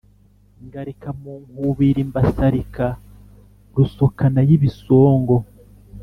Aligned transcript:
Ngarika 0.65 1.09
mu 1.19 1.33
nkubiri 1.49 2.01
mbasarika 2.09 2.85
Rusokanayibisongo! 3.75 5.35